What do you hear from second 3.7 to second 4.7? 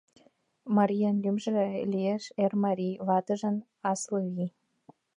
Асылвий.